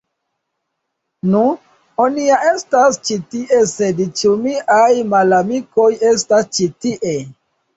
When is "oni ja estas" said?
2.05-2.97